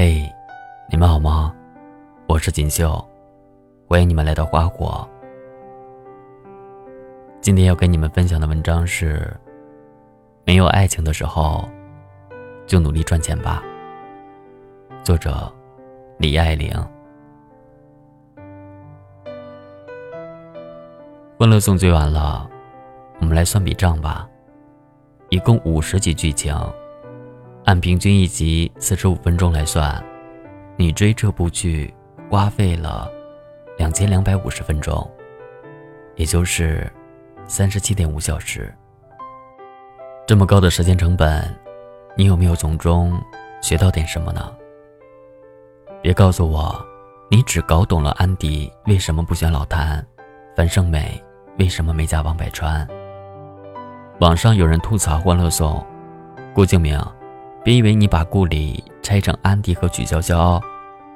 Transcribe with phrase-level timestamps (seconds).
[0.00, 0.32] 嘿，
[0.88, 1.52] 你们好吗？
[2.28, 3.04] 我是锦绣，
[3.88, 5.04] 欢迎你们来到花火。
[7.40, 9.36] 今天要跟你们分享的文章是：
[10.44, 11.68] 没有爱情的时候，
[12.64, 13.60] 就努力赚钱吧。
[15.02, 15.52] 作者：
[16.16, 16.70] 李爱玲。
[21.36, 22.48] 欢乐颂追完了，
[23.18, 24.28] 我们来算笔账吧。
[25.30, 26.54] 一共五十集剧情，
[27.68, 30.02] 按平均一集四十五分钟来算，
[30.74, 31.92] 你追这部剧
[32.30, 33.06] 花费了
[33.76, 35.06] 两千两百五十分钟，
[36.16, 36.90] 也就是
[37.46, 38.74] 三十七点五小时。
[40.26, 41.44] 这么高的时间成本，
[42.16, 43.20] 你有没有从中
[43.60, 44.50] 学到点什么呢？
[46.00, 46.82] 别告诉我，
[47.30, 50.02] 你只搞懂了安迪为什么不选老谭，
[50.56, 51.22] 樊胜美
[51.58, 52.88] 为什么没嫁王百川。
[54.20, 55.84] 网上有人吐槽《欢乐颂》，
[56.54, 56.98] 郭敬明，
[57.68, 60.58] 别以为你把顾里拆成安迪和曲筱绡，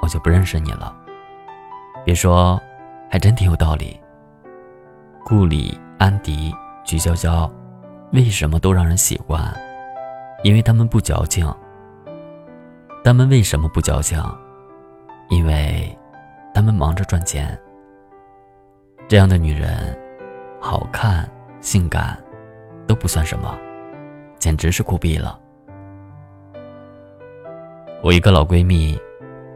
[0.00, 0.96] 我就不认识你了。
[2.06, 2.58] 别说，
[3.10, 4.00] 还真挺有道理。
[5.26, 6.50] 顾里、安迪、
[6.86, 7.50] 曲筱绡，
[8.14, 9.54] 为什么都让人喜欢？
[10.42, 11.46] 因为他们不矫情。
[13.04, 14.18] 他们为什么不矫情？
[15.28, 15.94] 因为，
[16.54, 17.60] 他们忙着赚钱。
[19.06, 19.94] 这样的女人，
[20.62, 22.18] 好看、性感。
[22.86, 23.54] 都不算什么，
[24.38, 25.38] 简直是酷毙了。
[28.00, 28.96] 我一个老闺蜜，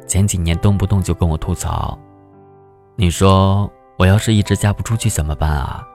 [0.06, 1.96] 前几年动不动就跟我吐槽
[2.96, 5.86] ：“你说我要是一直嫁不出去怎么办啊？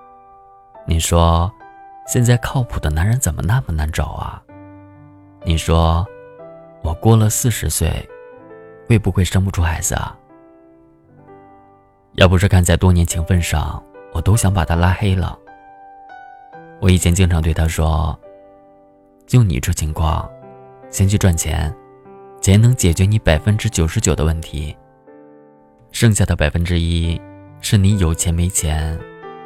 [0.87, 1.51] 你说
[2.07, 4.41] 现在靠谱的男人怎么那么难找啊？
[5.43, 6.07] 你说
[6.81, 7.91] 我过了四十岁，
[8.87, 10.17] 会不会生不出孩子啊？”
[12.15, 15.37] 要不是看在多年情分上，我都想把她拉黑了。
[16.79, 18.17] 我以前经常对他说
[19.27, 20.27] ：“就你这情况，
[20.89, 21.75] 先去赚钱，
[22.47, 24.73] 钱能解决你百分之九十九的问题，
[25.91, 27.19] 剩下的百分之一
[27.59, 28.97] 是你有钱没钱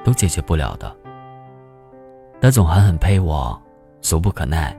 [0.04, 0.96] 都解决不了的。”
[2.40, 3.60] 他总狠狠呸我，
[4.04, 4.78] 俗不可耐。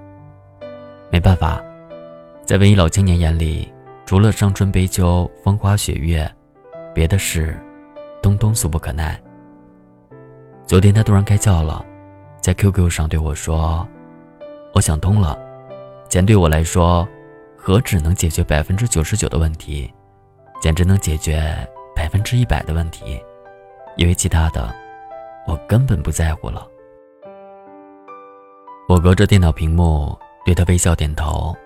[1.10, 1.60] 没办法，
[2.46, 3.68] 在文艺老青年眼里，
[4.06, 6.32] 除了伤春悲秋、风花雪月，
[6.94, 7.60] 别的事，
[8.22, 9.20] 通通俗不可耐。
[10.64, 11.84] 昨天他突然开窍了。
[12.40, 13.84] 在 QQ 上对我说
[14.74, 15.36] ：“我想通了，
[16.08, 17.04] 钱对我来说，
[17.64, 19.88] 何止能解决百分之九十九的问题，
[20.60, 21.54] 简直能解决
[21.94, 23.22] 百分之一百的问题，
[23.96, 24.74] 因为其他的，
[25.46, 26.66] 我根本不在乎了。”
[28.88, 31.56] 我隔着电脑屏幕对他微笑点头，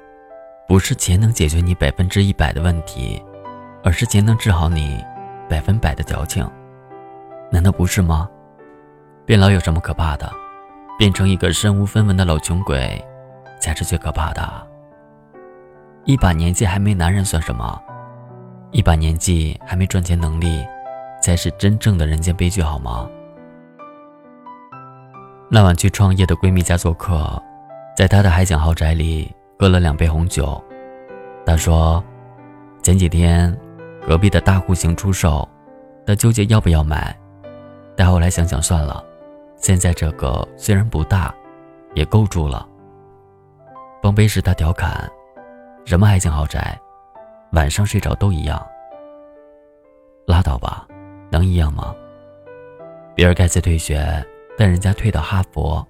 [0.68, 3.22] 不是钱能解决你百分之一百的问题，
[3.82, 5.02] 而是钱能治好你
[5.48, 6.46] 百分百的矫情，
[7.50, 8.28] 难道不是吗？
[9.24, 10.30] 变老有什么可怕的？
[10.98, 13.02] 变成一个身无分文的老穷鬼，
[13.62, 14.75] 才是最可怕的。
[16.06, 17.82] 一把年纪还没男人算什么？
[18.70, 20.64] 一把年纪还没赚钱能力，
[21.20, 23.10] 才是真正的人间悲剧，好吗？
[25.50, 27.42] 那晚去创业的闺蜜家做客，
[27.96, 30.62] 在她的海景豪宅里喝了两杯红酒。
[31.44, 32.02] 她说，
[32.84, 33.52] 前几天
[34.06, 35.48] 隔壁的大户型出售，
[36.06, 37.16] 她纠结要不要买，
[37.96, 39.04] 但后来想想算了。
[39.56, 41.34] 现在这个虽然不大，
[41.94, 42.64] 也够住了。
[44.02, 45.10] 碰杯时她调侃
[45.86, 46.76] ：“什么爱情豪宅，
[47.52, 48.60] 晚上睡着都一样。”
[50.26, 50.84] 拉倒吧，
[51.30, 51.94] 能一样吗？
[53.14, 54.04] 比尔盖茨退学，
[54.58, 55.86] 但人家退到哈佛，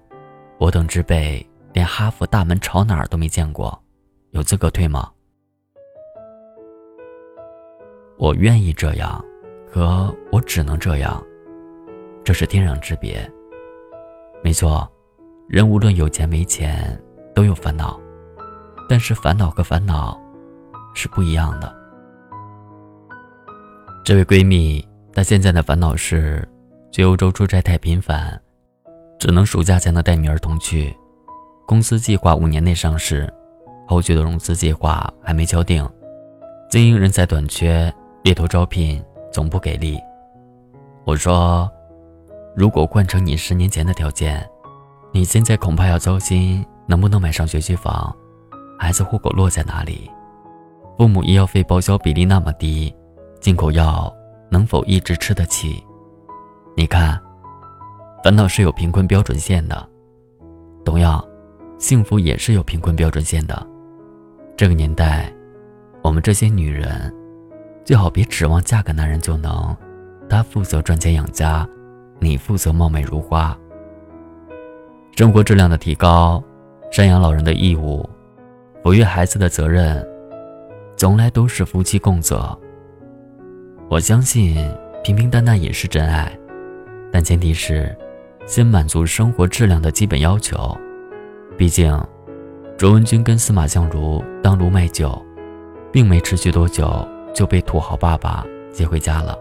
[0.59, 1.43] 我等之辈
[1.73, 3.75] 连哈佛大门朝哪儿都没见过，
[4.29, 5.11] 有资格退吗？
[8.19, 9.19] 我愿意这样，
[9.67, 11.25] 可我只能这样，
[12.23, 13.27] 这是天壤之别。
[14.43, 14.87] 没错，
[15.49, 16.95] 人无论有钱没钱
[17.33, 17.99] 都有烦恼，
[18.87, 20.19] 但是烦恼和烦恼
[20.93, 21.75] 是不一样的。
[24.03, 26.47] 这位闺蜜，她现在的烦恼是
[26.91, 28.39] 去欧洲出差太频繁，
[29.19, 30.95] 只能暑假才能带女儿同去。
[31.65, 33.31] 公司计划五年内上市，
[33.87, 35.87] 后续的融资计划还没敲定，
[36.69, 37.93] 经营人才短缺，
[38.23, 39.99] 猎头招聘总不给力。
[41.05, 41.69] 我说。
[42.55, 44.43] 如果换成你十年前的条件，
[45.13, 48.11] 你现在恐怕要糟心能不能买上学区房，
[48.77, 50.09] 孩子户口落在哪里，
[50.97, 52.93] 父母医药费报销比例那么低，
[53.39, 54.13] 进口药
[54.49, 55.83] 能否一直吃得起？
[56.75, 57.19] 你看，
[58.23, 59.87] 烦恼是有贫困标准线的，
[60.85, 61.23] 同样，
[61.79, 63.65] 幸福也是有贫困标准线的。
[64.55, 65.33] 这个年代，
[66.03, 67.13] 我们这些女人，
[67.83, 69.75] 最好别指望嫁个男人就能，
[70.29, 71.67] 他负责赚钱养家。
[72.19, 73.55] 你负责貌美如花，
[75.15, 76.43] 生活质量的提高，
[76.91, 78.09] 赡养老人的义务，
[78.87, 80.01] 抚育孩子的责任，
[80.95, 82.57] 从来都是夫妻共责。
[83.89, 84.65] 我相信
[85.03, 86.31] 平平淡淡也是真爱，
[87.11, 87.93] 但前提是
[88.45, 90.73] 先满足生活质量的基本要求。
[91.57, 92.01] 毕竟，
[92.77, 95.21] 卓文君跟司马相如当卢卖酒，
[95.91, 99.37] 并没持续多久就被土豪爸爸接回家了。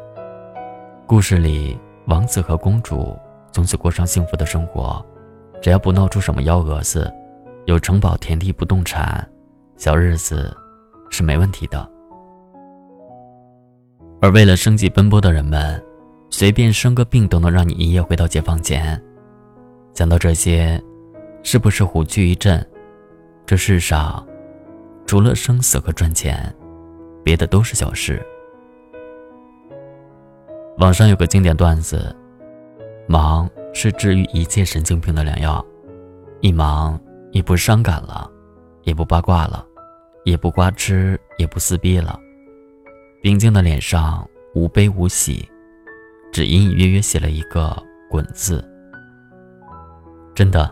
[1.07, 3.17] 故事里，王子和公主
[3.53, 5.01] 从此过上幸福的生活，
[5.63, 7.09] 只要不闹出什么幺蛾子，
[7.67, 9.25] 有城堡、田地、不动产，
[9.77, 10.57] 小日子。
[11.09, 11.89] 是没问题的，
[14.21, 15.83] 而为了生计奔波的人们，
[16.31, 19.01] 随便生个病都能让你一夜回到解放前。
[19.95, 20.83] 讲到这些，
[21.43, 22.63] 是不是虎躯一震？
[23.47, 24.27] 这世上，
[25.07, 26.55] 除了生死和赚钱，
[27.25, 28.21] 别的都是小事。
[30.79, 32.15] 网上有个经典段子：
[33.07, 35.65] 忙是治愈一切神经病的良药，
[36.41, 37.01] 一忙
[37.31, 38.31] 也不伤感了，
[38.87, 39.63] 也不八卦了。
[40.25, 42.19] 也不瓜吃，也不撕逼了，
[43.23, 45.49] 平静的脸上无悲无喜，
[46.33, 47.81] 只隐隐约约写了一个
[48.11, 48.69] “滚”字。
[50.35, 50.69] 真的，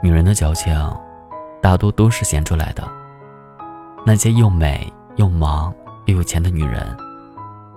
[0.00, 0.72] 女人的矫情，
[1.60, 2.88] 大多都是闲出来的。
[4.06, 6.96] 那些又美又忙又有钱的女人，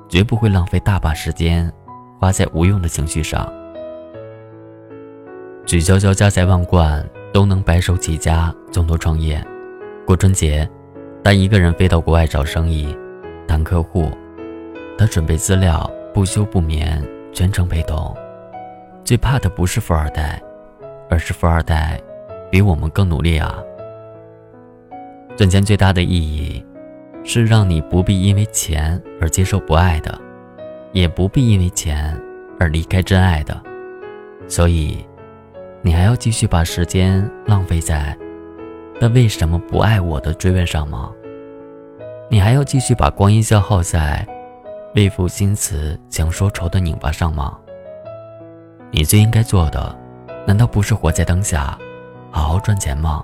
[0.07, 1.73] 绝不会浪费大把时间
[2.19, 3.51] 花在无用的情绪上。
[5.65, 9.43] 许潇潇家财万贯，都能白手起家，从头创业，
[10.09, 10.67] 过春节。
[11.23, 12.97] 他一个人飞到国外找生意，
[13.47, 14.09] 谈客户，
[14.97, 16.99] 他准备资料，不休不眠，
[17.31, 18.17] 全程陪同。
[19.03, 20.41] 最怕的不是富二代，
[21.11, 22.01] 而是富二代
[22.49, 23.55] 比我们更努力啊！
[25.37, 26.65] 赚钱最大的意义，
[27.23, 30.19] 是让你不必因为钱而接受不爱的，
[30.91, 32.19] 也不必因为钱
[32.59, 33.55] 而离开真爱的。
[34.47, 35.05] 所以，
[35.83, 38.17] 你还要继续把时间浪费在。
[39.01, 41.09] 那为什么不爱我的追问上吗？
[42.29, 44.27] 你还要继续把光阴消耗在
[44.93, 47.57] 为赋新词强说愁的拧巴上吗？
[48.91, 49.97] 你最应该做的，
[50.45, 51.77] 难道不是活在当下，
[52.29, 53.23] 好好赚钱吗？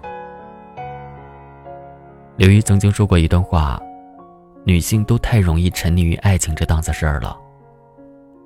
[2.38, 3.78] 刘瑜曾经说过一段话：
[4.63, 7.38] 女性都太容易沉溺于爱情这档子事儿了，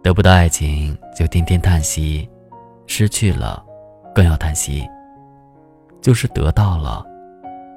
[0.01, 2.27] 得不到爱情就天天叹息，
[2.87, 3.63] 失去了
[4.15, 4.87] 更要叹息，
[6.01, 7.05] 就是得到了。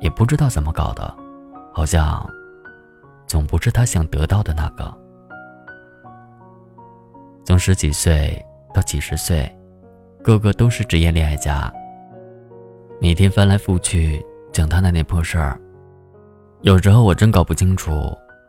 [0.03, 1.17] 也不知道怎么搞的，
[1.73, 2.29] 好像
[3.27, 4.93] 总不是他想得到的那个。
[7.45, 8.45] 从十几岁
[8.75, 9.51] 到几十岁，
[10.23, 11.73] 个个都是职业恋爱家，
[13.01, 15.59] 每天翻来覆去讲他那点破事儿。
[16.63, 17.93] 有时候我真搞不清楚，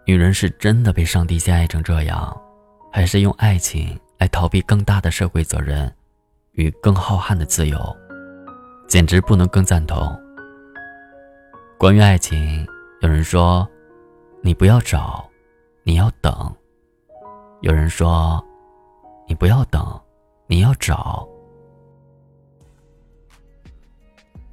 [0.05, 2.35] 女人是真的被上帝陷害成这样，
[2.91, 5.91] 还是用爱情来逃避更大的社会责任
[6.53, 7.77] 与更浩瀚的自由，
[8.87, 10.19] 简直不能更赞同。
[11.83, 12.65] 关于爱情，
[13.01, 13.67] 有人说
[14.41, 15.29] ：“你不要找，
[15.83, 16.55] 你要等。”
[17.59, 18.41] 有人说
[19.27, 20.01] ：“你不要等，
[20.47, 21.27] 你要找。”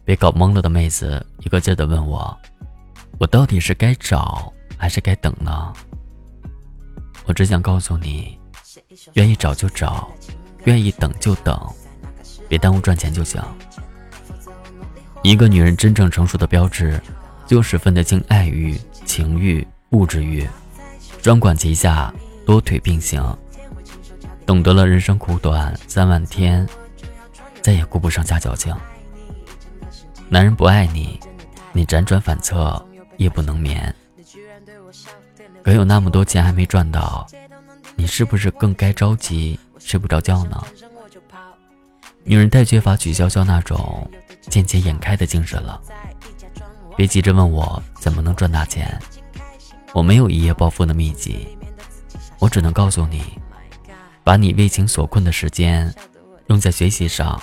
[0.05, 2.37] 被搞懵了的妹子，一个劲的问我
[3.21, 5.73] ：“我到底是该找还是该等呢？”
[7.27, 8.37] 我只想告诉你：
[9.12, 10.11] 愿意找就找，
[10.65, 11.56] 愿意等就等，
[12.49, 13.41] 别耽误赚钱就行。
[15.23, 17.00] 一个女人真正成熟的标志。
[17.50, 20.48] 就十分得清爱欲、情欲、物质欲，
[21.20, 22.15] 双管齐下，
[22.46, 23.20] 多腿并行。
[24.46, 26.65] 懂得了人生苦短三万天，
[27.60, 28.72] 再也顾不上瞎矫情。
[30.29, 31.19] 男人不爱你，
[31.72, 32.81] 你辗转反侧，
[33.17, 33.93] 夜不能眠。
[35.65, 37.27] 可有那么多钱还没赚到，
[37.96, 40.65] 你是不是更该着急睡不着觉呢？
[42.22, 44.08] 女人太缺乏曲筱绡那种
[44.43, 45.82] 见钱眼开的精神了。
[47.01, 49.01] 别急着问我怎么能赚大钱，
[49.95, 51.49] 我没有一夜暴富的秘籍，
[52.39, 53.23] 我只能告诉你，
[54.23, 55.91] 把你为情所困的时间
[56.49, 57.41] 用在学习上，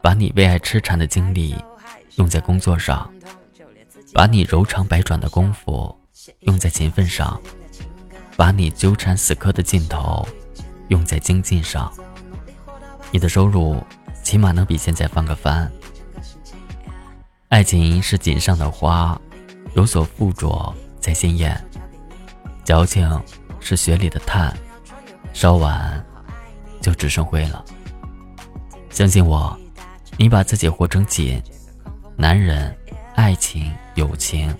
[0.00, 1.56] 把你为爱痴缠的精力
[2.14, 3.12] 用在工作上，
[4.14, 5.92] 把你柔肠百转的功夫
[6.42, 7.42] 用在勤奋上，
[8.36, 10.24] 把你纠缠死磕的劲头
[10.90, 11.92] 用在精进上，
[13.10, 13.82] 你的收入
[14.22, 15.68] 起码能比现在翻个番。
[17.50, 19.20] 爱情是锦上的花，
[19.74, 21.52] 有所附着才鲜艳；
[22.64, 23.20] 矫情
[23.58, 24.56] 是雪里的炭，
[25.32, 26.06] 烧完
[26.80, 27.64] 就只剩灰了。
[28.88, 29.58] 相信我，
[30.16, 31.42] 你把自己活成锦，
[32.16, 32.72] 男人、
[33.16, 34.54] 爱情、友情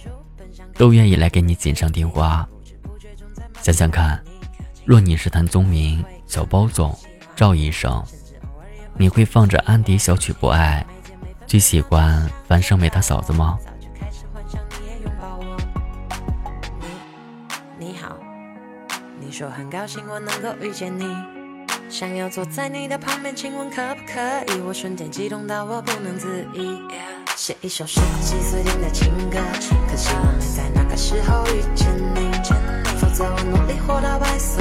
[0.75, 2.45] 都愿意来给你锦上添花。
[3.63, 4.21] 想想看，
[4.85, 6.99] 若你是谭宗明、小包总、
[7.37, 8.05] 赵医生，
[8.97, 10.85] 你会放着安迪小曲不爱？
[11.51, 13.59] 最喜欢樊胜美她嫂子吗？
[17.77, 18.17] 你好，
[19.19, 21.05] 你说很高兴我能够遇见你，
[21.89, 24.21] 想要坐在你的旁边，请问可不可
[24.55, 24.61] 以？
[24.61, 26.81] 我瞬间激动到我不能自已，
[27.35, 29.41] 写一首十几岁听的情歌，
[29.91, 32.31] 可惜我没在那个时候遇见你，
[33.01, 34.61] 否则我努力活到白色。